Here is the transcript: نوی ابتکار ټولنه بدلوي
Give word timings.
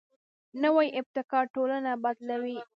نوی 0.63 0.87
ابتکار 0.99 1.45
ټولنه 1.55 1.91
بدلوي 2.03 2.57